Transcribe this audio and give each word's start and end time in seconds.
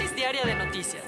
Dosis 0.00 0.16
de 0.16 0.54
noticias. 0.54 1.04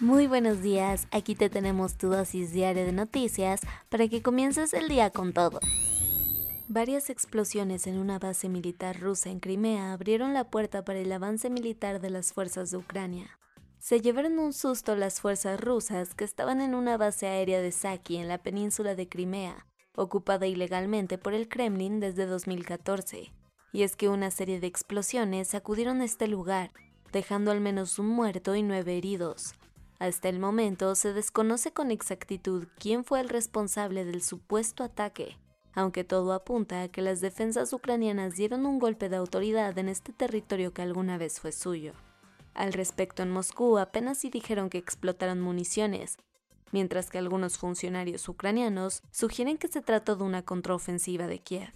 Muy 0.00 0.26
buenos 0.26 0.60
días, 0.62 1.06
aquí 1.12 1.36
te 1.36 1.48
tenemos 1.48 1.96
tu 1.96 2.08
dosis 2.08 2.50
diaria 2.50 2.84
de 2.84 2.90
noticias 2.90 3.60
para 3.88 4.08
que 4.08 4.20
comiences 4.20 4.74
el 4.74 4.88
día 4.88 5.10
con 5.10 5.32
todo. 5.32 5.60
Varias 6.66 7.08
explosiones 7.08 7.86
en 7.86 7.98
una 7.98 8.18
base 8.18 8.48
militar 8.48 8.98
rusa 8.98 9.30
en 9.30 9.38
Crimea 9.38 9.92
abrieron 9.92 10.34
la 10.34 10.42
puerta 10.42 10.84
para 10.84 10.98
el 10.98 11.12
avance 11.12 11.50
militar 11.50 12.00
de 12.00 12.10
las 12.10 12.32
fuerzas 12.32 12.72
de 12.72 12.78
Ucrania. 12.78 13.38
Se 13.78 14.00
llevaron 14.00 14.40
un 14.40 14.52
susto 14.52 14.96
las 14.96 15.20
fuerzas 15.20 15.60
rusas 15.60 16.16
que 16.16 16.24
estaban 16.24 16.60
en 16.60 16.74
una 16.74 16.96
base 16.96 17.28
aérea 17.28 17.60
de 17.60 17.70
Saki 17.70 18.16
en 18.16 18.26
la 18.26 18.38
península 18.38 18.96
de 18.96 19.08
Crimea, 19.08 19.68
ocupada 19.94 20.48
ilegalmente 20.48 21.16
por 21.16 21.32
el 21.32 21.46
Kremlin 21.48 22.00
desde 22.00 22.26
2014 22.26 23.32
y 23.74 23.82
es 23.82 23.96
que 23.96 24.08
una 24.08 24.30
serie 24.30 24.60
de 24.60 24.68
explosiones 24.68 25.48
sacudieron 25.48 26.00
este 26.00 26.28
lugar, 26.28 26.70
dejando 27.14 27.52
al 27.52 27.60
menos 27.60 27.98
un 28.00 28.08
muerto 28.08 28.56
y 28.56 28.62
nueve 28.62 28.98
heridos. 28.98 29.54
Hasta 30.00 30.28
el 30.28 30.40
momento 30.40 30.96
se 30.96 31.12
desconoce 31.12 31.72
con 31.72 31.92
exactitud 31.92 32.66
quién 32.76 33.04
fue 33.04 33.20
el 33.20 33.28
responsable 33.28 34.04
del 34.04 34.20
supuesto 34.20 34.82
ataque, 34.82 35.38
aunque 35.74 36.02
todo 36.02 36.32
apunta 36.32 36.82
a 36.82 36.88
que 36.88 37.02
las 37.02 37.20
defensas 37.20 37.72
ucranianas 37.72 38.34
dieron 38.34 38.66
un 38.66 38.80
golpe 38.80 39.08
de 39.08 39.16
autoridad 39.16 39.78
en 39.78 39.88
este 39.88 40.12
territorio 40.12 40.74
que 40.74 40.82
alguna 40.82 41.16
vez 41.16 41.40
fue 41.40 41.52
suyo. 41.52 41.92
Al 42.52 42.72
respecto, 42.72 43.22
en 43.22 43.30
Moscú 43.30 43.78
apenas 43.78 44.18
sí 44.18 44.28
dijeron 44.28 44.68
que 44.68 44.78
explotaron 44.78 45.40
municiones, 45.40 46.18
mientras 46.72 47.10
que 47.10 47.18
algunos 47.18 47.58
funcionarios 47.58 48.28
ucranianos 48.28 49.02
sugieren 49.12 49.56
que 49.56 49.68
se 49.68 49.82
trató 49.82 50.16
de 50.16 50.24
una 50.24 50.42
contraofensiva 50.42 51.28
de 51.28 51.38
Kiev 51.38 51.72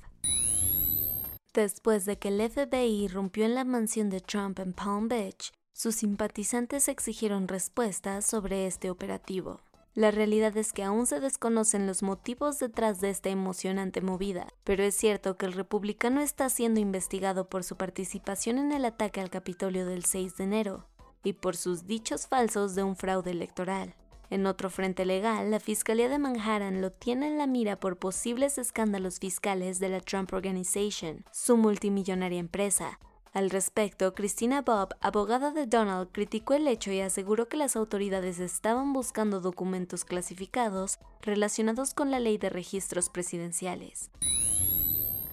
después 1.62 2.04
de 2.04 2.18
que 2.18 2.28
el 2.28 2.50
FBI 2.50 3.04
irrumpió 3.04 3.44
en 3.44 3.54
la 3.54 3.64
mansión 3.64 4.10
de 4.10 4.20
Trump 4.20 4.58
en 4.60 4.72
Palm 4.72 5.08
Beach, 5.08 5.52
sus 5.72 5.96
simpatizantes 5.96 6.88
exigieron 6.88 7.48
respuestas 7.48 8.24
sobre 8.24 8.66
este 8.66 8.90
operativo. 8.90 9.60
La 9.94 10.12
realidad 10.12 10.56
es 10.56 10.72
que 10.72 10.84
aún 10.84 11.06
se 11.06 11.18
desconocen 11.18 11.86
los 11.86 12.04
motivos 12.04 12.60
detrás 12.60 13.00
de 13.00 13.10
esta 13.10 13.30
emocionante 13.30 14.00
movida, 14.00 14.46
pero 14.62 14.84
es 14.84 14.94
cierto 14.94 15.36
que 15.36 15.46
el 15.46 15.52
republicano 15.52 16.20
está 16.20 16.48
siendo 16.48 16.78
investigado 16.78 17.48
por 17.48 17.64
su 17.64 17.76
participación 17.76 18.58
en 18.58 18.70
el 18.70 18.84
ataque 18.84 19.20
al 19.20 19.30
Capitolio 19.30 19.86
del 19.86 20.04
6 20.04 20.36
de 20.36 20.44
enero 20.44 20.86
y 21.24 21.32
por 21.32 21.56
sus 21.56 21.86
dichos 21.86 22.28
falsos 22.28 22.76
de 22.76 22.84
un 22.84 22.94
fraude 22.94 23.32
electoral. 23.32 23.96
En 24.30 24.46
otro 24.46 24.68
frente 24.68 25.06
legal, 25.06 25.50
la 25.50 25.58
Fiscalía 25.58 26.08
de 26.08 26.18
Manhattan 26.18 26.82
lo 26.82 26.92
tiene 26.92 27.28
en 27.28 27.38
la 27.38 27.46
mira 27.46 27.80
por 27.80 27.96
posibles 27.96 28.58
escándalos 28.58 29.18
fiscales 29.18 29.78
de 29.78 29.88
la 29.88 30.00
Trump 30.00 30.32
Organization, 30.34 31.24
su 31.32 31.56
multimillonaria 31.56 32.38
empresa. 32.38 32.98
Al 33.32 33.50
respecto, 33.50 34.14
Christina 34.14 34.62
Bob, 34.62 34.94
abogada 35.00 35.52
de 35.52 35.66
Donald, 35.66 36.10
criticó 36.12 36.54
el 36.54 36.66
hecho 36.66 36.92
y 36.92 37.00
aseguró 37.00 37.48
que 37.48 37.56
las 37.56 37.76
autoridades 37.76 38.38
estaban 38.38 38.92
buscando 38.92 39.40
documentos 39.40 40.04
clasificados 40.04 40.98
relacionados 41.22 41.94
con 41.94 42.10
la 42.10 42.20
ley 42.20 42.36
de 42.36 42.50
registros 42.50 43.10
presidenciales. 43.10 44.10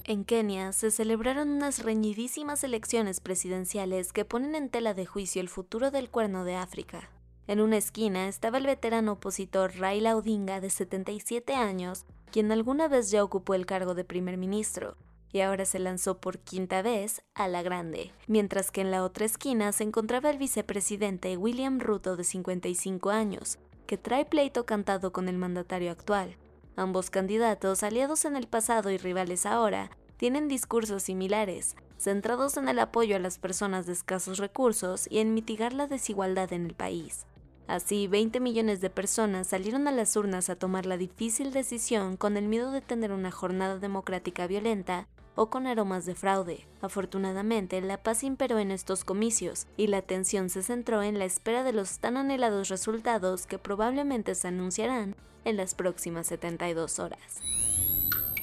En 0.04 0.24
Kenia 0.24 0.72
se 0.72 0.92
celebraron 0.92 1.50
unas 1.50 1.84
reñidísimas 1.84 2.64
elecciones 2.64 3.20
presidenciales 3.20 4.14
que 4.14 4.24
ponen 4.24 4.54
en 4.54 4.70
tela 4.70 4.94
de 4.94 5.06
juicio 5.06 5.42
el 5.42 5.50
futuro 5.50 5.90
del 5.90 6.12
cuerno 6.12 6.44
de 6.44 6.56
África. 6.56 7.10
En 7.48 7.62
una 7.62 7.78
esquina 7.78 8.28
estaba 8.28 8.58
el 8.58 8.66
veterano 8.66 9.14
opositor 9.14 9.76
Raila 9.78 10.18
Odinga 10.18 10.60
de 10.62 10.72
77 10.72 11.54
años, 11.54 12.06
quien 12.32 12.52
alguna 12.52 12.88
vez 12.88 13.12
ya 13.12 13.24
ocupó 13.24 13.54
el 13.54 13.68
cargo 13.68 13.94
de 13.94 14.04
primer 14.04 14.38
ministro, 14.38 14.98
y 15.32 15.42
ahora 15.42 15.66
se 15.66 15.78
lanzó 15.78 16.18
por 16.18 16.40
quinta 16.40 16.82
vez 16.82 17.22
a 17.36 17.48
la 17.48 17.62
grande, 17.62 18.12
mientras 18.26 18.72
que 18.72 18.82
en 18.82 18.90
la 18.90 19.04
otra 19.04 19.26
esquina 19.26 19.72
se 19.74 19.84
encontraba 19.84 20.32
el 20.32 20.40
vicepresidente 20.40 21.38
William 21.38 21.80
Ruto 21.80 22.16
de 22.16 22.24
55 22.24 23.12
años, 23.12 23.60
que 23.86 24.00
trae 24.00 24.26
pleito 24.26 24.66
cantado 24.66 25.14
con 25.14 25.30
el 25.30 25.38
mandatario 25.38 25.92
actual. 25.92 26.38
Ambos 26.76 27.12
candidatos, 27.12 27.84
aliados 27.84 28.26
en 28.26 28.38
el 28.38 28.48
pasado 28.48 28.90
y 28.90 28.98
rivales 28.98 29.46
ahora, 29.46 29.92
tienen 30.18 30.48
discursos 30.48 31.04
similares, 31.04 31.76
centrados 32.00 32.58
en 32.58 32.70
el 32.70 32.80
apoyo 32.80 33.16
a 33.16 33.20
las 33.20 33.38
personas 33.38 33.86
de 33.86 33.94
escasos 33.94 34.40
recursos 34.40 35.08
y 35.12 35.20
en 35.20 35.36
mitigar 35.36 35.74
la 35.74 35.86
desigualdad 35.86 36.52
en 36.52 36.66
el 36.66 36.74
país. 36.74 37.28
Así, 37.68 38.08
20 38.08 38.40
millones 38.40 38.80
de 38.80 38.92
personas 38.92 39.48
salieron 39.48 39.88
a 39.88 39.92
las 39.92 40.16
urnas 40.16 40.50
a 40.50 40.56
tomar 40.56 40.86
la 40.86 40.98
difícil 40.98 41.52
decisión 41.52 42.16
con 42.16 42.38
el 42.38 42.48
miedo 42.48 42.72
de 42.72 42.82
tener 42.82 43.12
una 43.12 43.32
jornada 43.32 43.80
democrática 43.80 44.46
violenta 44.46 45.08
o 45.34 45.50
con 45.50 45.66
aromas 45.66 46.06
de 46.06 46.14
fraude. 46.14 46.68
Afortunadamente, 46.82 47.82
la 47.82 48.02
paz 48.02 48.24
imperó 48.24 48.60
en 48.60 48.72
estos 48.72 49.04
comicios 49.04 49.66
y 49.78 49.88
la 49.88 49.98
atención 49.98 50.50
se 50.50 50.62
centró 50.62 51.02
en 51.02 51.18
la 51.18 51.26
espera 51.26 51.64
de 51.64 51.74
los 51.74 52.00
tan 52.00 52.18
anhelados 52.18 52.70
resultados 52.70 53.48
que 53.48 53.58
probablemente 53.58 54.36
se 54.36 54.48
anunciarán 54.48 55.16
en 55.44 55.58
las 55.58 55.74
próximas 55.74 56.28
72 56.28 57.00
horas. 57.00 57.42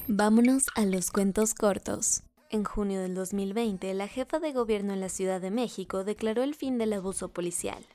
Vámonos 0.09 0.67
a 0.75 0.85
los 0.85 1.11
cuentos 1.11 1.55
cortos. 1.55 2.25
En 2.51 2.65
junio 2.65 3.01
del 3.01 3.15
2020, 3.15 3.95
la 3.95 4.09
jefa 4.09 4.41
de 4.41 4.53
gobierno 4.53 4.93
en 4.93 5.01
la 5.01 5.09
Ciudad 5.09 5.41
de 5.41 5.51
México 5.51 6.05
declaró 6.05 6.43
el 6.43 6.55
fin 6.55 6.77
del 6.77 6.93
abuso 6.93 7.29
policial 7.29 7.87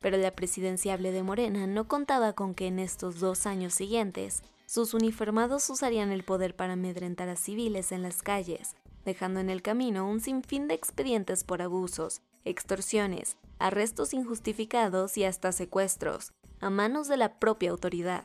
pero 0.00 0.16
la 0.16 0.32
presidenciable 0.32 1.12
de 1.12 1.22
Morena 1.22 1.66
no 1.66 1.88
contaba 1.88 2.32
con 2.32 2.54
que 2.54 2.66
en 2.66 2.78
estos 2.78 3.20
dos 3.20 3.46
años 3.46 3.74
siguientes 3.74 4.42
sus 4.66 4.94
uniformados 4.94 5.68
usarían 5.70 6.10
el 6.10 6.24
poder 6.24 6.56
para 6.56 6.74
amedrentar 6.74 7.28
a 7.28 7.36
civiles 7.36 7.92
en 7.92 8.02
las 8.02 8.22
calles, 8.22 8.76
dejando 9.04 9.40
en 9.40 9.48
el 9.48 9.62
camino 9.62 10.08
un 10.08 10.20
sinfín 10.20 10.68
de 10.68 10.74
expedientes 10.74 11.44
por 11.44 11.62
abusos, 11.62 12.20
extorsiones, 12.44 13.36
arrestos 13.58 14.12
injustificados 14.12 15.16
y 15.16 15.24
hasta 15.24 15.52
secuestros, 15.52 16.32
a 16.60 16.70
manos 16.70 17.08
de 17.08 17.16
la 17.16 17.38
propia 17.38 17.70
autoridad, 17.70 18.24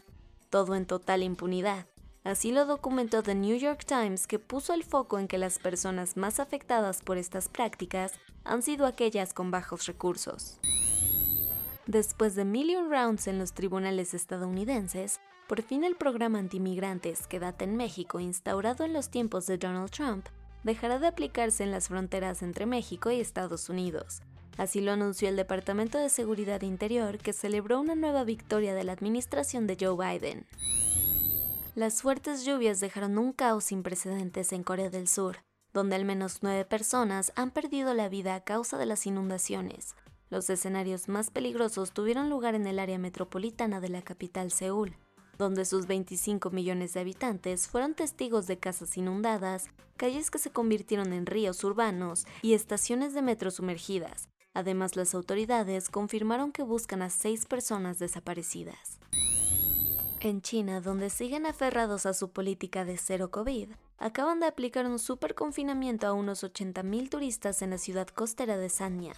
todo 0.50 0.76
en 0.76 0.86
total 0.86 1.24
impunidad. 1.24 1.88
Así 2.24 2.52
lo 2.52 2.66
documentó 2.66 3.24
The 3.24 3.36
New 3.36 3.58
York 3.58 3.84
Times 3.86 4.28
que 4.28 4.38
puso 4.38 4.74
el 4.74 4.84
foco 4.84 5.18
en 5.18 5.28
que 5.28 5.40
las 5.40 5.58
personas 5.58 6.18
más 6.18 6.40
afectadas 6.40 7.02
por 7.02 7.18
estas 7.18 7.50
prácticas 7.50 8.14
han 8.44 8.62
sido 8.62 8.86
aquellas 8.86 9.34
con 9.34 9.50
bajos 9.50 9.88
recursos. 9.88 10.60
Después 11.92 12.36
de 12.36 12.46
million 12.46 12.90
rounds 12.90 13.28
en 13.28 13.38
los 13.38 13.52
tribunales 13.52 14.14
estadounidenses, 14.14 15.20
por 15.50 15.62
fin 15.62 15.84
el 15.84 15.98
programa 15.98 16.40
antimigrantes 16.40 17.28
Quédate 17.28 17.66
en 17.66 17.76
México, 17.76 18.22
instaurado 18.22 18.86
en 18.86 18.94
los 18.94 19.10
tiempos 19.10 19.46
de 19.46 19.58
Donald 19.58 19.92
Trump, 19.92 20.26
dejará 20.64 21.00
de 21.00 21.08
aplicarse 21.08 21.66
en 21.66 21.72
las 21.72 21.90
fronteras 21.90 22.44
entre 22.44 22.66
México 22.66 23.12
y 23.12 23.20
Estados 23.20 23.68
Unidos. 23.68 24.22
Así 24.58 24.80
lo 24.80 24.94
anunció 24.94 25.28
el 25.28 25.36
Departamento 25.36 25.98
de 25.98 26.08
Seguridad 26.08 26.62
Interior, 26.62 27.18
que 27.18 27.34
celebró 27.34 27.82
una 27.82 27.96
nueva 27.96 28.24
victoria 28.24 28.74
de 28.74 28.86
la 28.86 28.94
administración 28.94 29.68
de 29.68 29.76
Joe 29.78 29.98
Biden. 29.98 30.48
Las 31.76 32.02
fuertes 32.02 32.46
lluvias 32.46 32.80
dejaron 32.80 33.18
un 33.18 33.34
caos 33.34 33.66
sin 33.66 33.84
precedentes 33.84 34.54
en 34.54 34.64
Corea 34.64 34.90
del 34.90 35.10
Sur, 35.10 35.40
donde 35.74 35.98
al 35.98 36.06
menos 36.06 36.40
nueve 36.42 36.64
personas 36.64 37.34
han 37.36 37.52
perdido 37.52 37.94
la 37.94 38.08
vida 38.08 38.36
a 38.36 38.46
causa 38.46 38.78
de 38.78 38.86
las 38.86 39.06
inundaciones, 39.06 39.94
los 40.32 40.50
escenarios 40.50 41.10
más 41.10 41.30
peligrosos 41.30 41.92
tuvieron 41.92 42.30
lugar 42.30 42.56
en 42.56 42.66
el 42.66 42.80
área 42.80 42.98
metropolitana 42.98 43.82
de 43.82 43.90
la 43.90 44.02
capital 44.02 44.50
Seúl, 44.52 44.96
donde 45.38 45.66
sus 45.66 45.88
25 45.88 46.50
millones 46.52 46.94
de 46.94 47.02
habitantes 47.02 47.68
fueron 47.68 47.94
testigos 47.94 48.48
de 48.48 48.58
casas 48.58 48.98
inundadas, 48.98 49.70
calles 49.98 50.32
que 50.32 50.40
se 50.40 50.50
convirtieron 50.50 51.12
en 51.14 51.26
ríos 51.26 51.64
urbanos 51.64 52.26
y 52.42 52.54
estaciones 52.54 53.14
de 53.14 53.22
metro 53.22 53.52
sumergidas. 53.52 54.30
Además, 54.54 54.96
las 54.96 55.14
autoridades 55.14 55.90
confirmaron 55.90 56.52
que 56.52 56.64
buscan 56.64 57.02
a 57.02 57.10
seis 57.10 57.46
personas 57.46 58.00
desaparecidas. 58.00 59.00
En 60.22 60.42
China, 60.42 60.82
donde 60.82 61.10
siguen 61.10 61.46
aferrados 61.46 62.06
a 62.06 62.14
su 62.14 62.32
política 62.32 62.86
de 62.86 62.98
cero 62.98 63.32
COVID, 63.32 63.70
acaban 63.98 64.40
de 64.40 64.46
aplicar 64.46 64.86
un 64.86 65.00
super 65.00 65.36
confinamiento 65.36 66.08
a 66.08 66.14
unos 66.14 66.44
80.000 66.44 67.10
turistas 67.10 67.62
en 67.62 67.72
la 67.72 67.78
ciudad 67.78 68.08
costera 68.08 68.58
de 68.58 68.70
Sanya, 68.70 69.14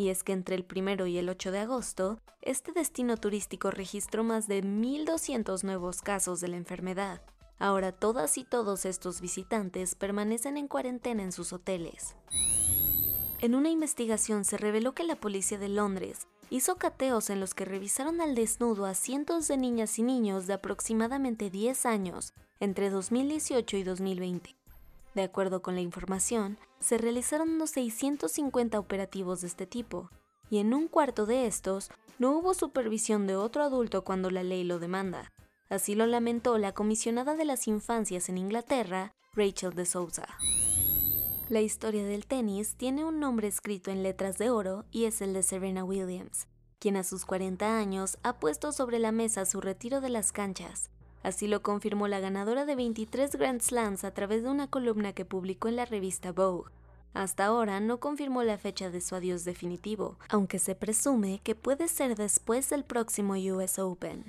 y 0.00 0.08
es 0.08 0.24
que 0.24 0.32
entre 0.32 0.56
el 0.56 0.64
1 0.74 1.06
y 1.06 1.18
el 1.18 1.28
8 1.28 1.52
de 1.52 1.58
agosto, 1.58 2.18
este 2.40 2.72
destino 2.72 3.18
turístico 3.18 3.70
registró 3.70 4.24
más 4.24 4.48
de 4.48 4.64
1.200 4.64 5.62
nuevos 5.62 6.00
casos 6.00 6.40
de 6.40 6.48
la 6.48 6.56
enfermedad. 6.56 7.20
Ahora 7.58 7.92
todas 7.92 8.38
y 8.38 8.44
todos 8.44 8.86
estos 8.86 9.20
visitantes 9.20 9.94
permanecen 9.94 10.56
en 10.56 10.68
cuarentena 10.68 11.22
en 11.22 11.32
sus 11.32 11.52
hoteles. 11.52 12.16
En 13.40 13.54
una 13.54 13.68
investigación 13.68 14.46
se 14.46 14.56
reveló 14.56 14.94
que 14.94 15.04
la 15.04 15.16
policía 15.16 15.58
de 15.58 15.68
Londres 15.68 16.28
hizo 16.48 16.76
cateos 16.76 17.28
en 17.28 17.38
los 17.38 17.52
que 17.52 17.66
revisaron 17.66 18.22
al 18.22 18.34
desnudo 18.34 18.86
a 18.86 18.94
cientos 18.94 19.48
de 19.48 19.58
niñas 19.58 19.98
y 19.98 20.02
niños 20.02 20.46
de 20.46 20.54
aproximadamente 20.54 21.50
10 21.50 21.84
años 21.84 22.32
entre 22.58 22.88
2018 22.88 23.76
y 23.76 23.82
2020. 23.82 24.59
De 25.14 25.22
acuerdo 25.22 25.62
con 25.62 25.74
la 25.74 25.80
información, 25.80 26.58
se 26.78 26.98
realizaron 26.98 27.50
unos 27.50 27.70
650 27.70 28.78
operativos 28.78 29.40
de 29.40 29.48
este 29.48 29.66
tipo, 29.66 30.10
y 30.50 30.58
en 30.58 30.74
un 30.74 30.88
cuarto 30.88 31.26
de 31.26 31.46
estos 31.46 31.90
no 32.18 32.36
hubo 32.36 32.54
supervisión 32.54 33.26
de 33.26 33.36
otro 33.36 33.62
adulto 33.62 34.04
cuando 34.04 34.30
la 34.30 34.42
ley 34.42 34.64
lo 34.64 34.78
demanda. 34.78 35.32
Así 35.68 35.94
lo 35.94 36.06
lamentó 36.06 36.58
la 36.58 36.72
comisionada 36.72 37.36
de 37.36 37.44
las 37.44 37.68
infancias 37.68 38.28
en 38.28 38.38
Inglaterra, 38.38 39.14
Rachel 39.34 39.74
de 39.74 39.86
Souza. 39.86 40.26
La 41.48 41.60
historia 41.60 42.04
del 42.04 42.26
tenis 42.26 42.76
tiene 42.76 43.04
un 43.04 43.18
nombre 43.18 43.48
escrito 43.48 43.90
en 43.90 44.02
letras 44.02 44.38
de 44.38 44.50
oro 44.50 44.84
y 44.90 45.04
es 45.04 45.20
el 45.20 45.32
de 45.32 45.42
Serena 45.42 45.84
Williams, 45.84 46.46
quien 46.78 46.96
a 46.96 47.04
sus 47.04 47.24
40 47.24 47.78
años 47.78 48.18
ha 48.22 48.38
puesto 48.38 48.72
sobre 48.72 48.98
la 48.98 49.12
mesa 49.12 49.44
su 49.46 49.60
retiro 49.60 50.00
de 50.00 50.10
las 50.10 50.32
canchas. 50.32 50.90
Así 51.22 51.46
lo 51.46 51.62
confirmó 51.62 52.08
la 52.08 52.20
ganadora 52.20 52.64
de 52.64 52.76
23 52.76 53.36
Grand 53.36 53.60
Slams 53.60 54.04
a 54.04 54.12
través 54.12 54.42
de 54.42 54.50
una 54.50 54.68
columna 54.68 55.12
que 55.12 55.24
publicó 55.24 55.68
en 55.68 55.76
la 55.76 55.84
revista 55.84 56.32
Vogue. 56.32 56.70
Hasta 57.12 57.46
ahora 57.46 57.80
no 57.80 57.98
confirmó 57.98 58.42
la 58.42 58.56
fecha 58.56 58.90
de 58.90 59.00
su 59.00 59.14
adiós 59.16 59.44
definitivo, 59.44 60.16
aunque 60.28 60.58
se 60.58 60.74
presume 60.74 61.40
que 61.42 61.54
puede 61.54 61.88
ser 61.88 62.16
después 62.16 62.70
del 62.70 62.84
próximo 62.84 63.34
US 63.34 63.78
Open. 63.78 64.24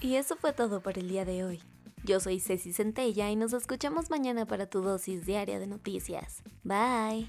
Y 0.00 0.14
eso 0.14 0.36
fue 0.36 0.52
todo 0.52 0.80
por 0.80 0.98
el 0.98 1.08
día 1.08 1.24
de 1.24 1.44
hoy. 1.44 1.60
Yo 2.04 2.20
soy 2.20 2.38
Ceci 2.38 2.72
Centella 2.72 3.30
y 3.30 3.36
nos 3.36 3.52
escuchamos 3.52 4.10
mañana 4.10 4.46
para 4.46 4.66
tu 4.66 4.80
dosis 4.80 5.26
diaria 5.26 5.58
de 5.58 5.66
noticias. 5.66 6.42
Bye. 6.62 7.28